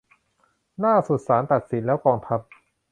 [0.83, 2.39] ล่าสุดศาลตัดสินแล้วกองทัพ